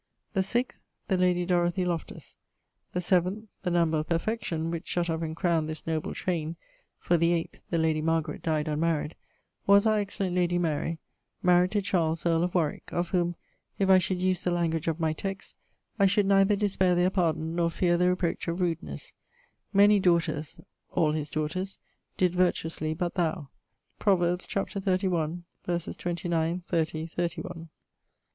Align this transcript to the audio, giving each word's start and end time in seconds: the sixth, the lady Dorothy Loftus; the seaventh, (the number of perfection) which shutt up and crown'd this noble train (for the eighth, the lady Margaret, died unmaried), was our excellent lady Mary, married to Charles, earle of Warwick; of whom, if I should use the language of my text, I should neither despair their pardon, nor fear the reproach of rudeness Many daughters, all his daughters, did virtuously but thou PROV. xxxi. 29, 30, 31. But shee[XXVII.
the 0.33 0.41
sixth, 0.41 0.79
the 1.09 1.15
lady 1.15 1.45
Dorothy 1.45 1.85
Loftus; 1.85 2.35
the 2.91 3.01
seaventh, 3.01 3.45
(the 3.61 3.69
number 3.69 3.99
of 3.99 4.09
perfection) 4.09 4.71
which 4.71 4.87
shutt 4.87 5.11
up 5.11 5.21
and 5.21 5.35
crown'd 5.35 5.69
this 5.69 5.85
noble 5.85 6.15
train 6.15 6.55
(for 6.97 7.17
the 7.17 7.31
eighth, 7.33 7.59
the 7.69 7.77
lady 7.77 8.01
Margaret, 8.01 8.41
died 8.41 8.67
unmaried), 8.67 9.13
was 9.67 9.85
our 9.85 9.99
excellent 9.99 10.33
lady 10.35 10.57
Mary, 10.57 10.97
married 11.43 11.69
to 11.73 11.83
Charles, 11.83 12.25
earle 12.25 12.43
of 12.43 12.55
Warwick; 12.55 12.91
of 12.91 13.09
whom, 13.09 13.35
if 13.77 13.91
I 13.91 13.99
should 13.99 14.19
use 14.23 14.43
the 14.43 14.49
language 14.49 14.87
of 14.87 14.99
my 14.99 15.13
text, 15.13 15.53
I 15.99 16.07
should 16.07 16.25
neither 16.25 16.55
despair 16.55 16.95
their 16.95 17.11
pardon, 17.11 17.55
nor 17.55 17.69
fear 17.69 17.95
the 17.95 18.09
reproach 18.09 18.47
of 18.47 18.59
rudeness 18.59 19.13
Many 19.71 19.99
daughters, 19.99 20.59
all 20.89 21.11
his 21.11 21.29
daughters, 21.29 21.77
did 22.17 22.33
virtuously 22.33 22.95
but 22.95 23.13
thou 23.13 23.49
PROV. 23.99 24.41
xxxi. 24.41 25.97
29, 26.03 26.63
30, 26.67 27.05
31. 27.05 27.13
But 27.15 27.31
shee[XXVII. 27.67 27.69